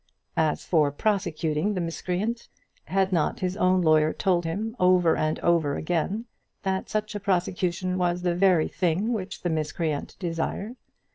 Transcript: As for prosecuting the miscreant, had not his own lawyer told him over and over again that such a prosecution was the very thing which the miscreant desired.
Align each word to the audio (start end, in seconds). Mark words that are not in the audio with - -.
As 0.41 0.65
for 0.65 0.89
prosecuting 0.89 1.75
the 1.75 1.79
miscreant, 1.79 2.47
had 2.85 3.13
not 3.13 3.41
his 3.41 3.55
own 3.55 3.83
lawyer 3.83 4.11
told 4.13 4.45
him 4.45 4.75
over 4.79 5.15
and 5.15 5.37
over 5.41 5.75
again 5.75 6.25
that 6.63 6.89
such 6.89 7.13
a 7.13 7.19
prosecution 7.19 7.99
was 7.99 8.23
the 8.23 8.33
very 8.33 8.67
thing 8.67 9.13
which 9.13 9.43
the 9.43 9.49
miscreant 9.51 10.15
desired. 10.17 10.75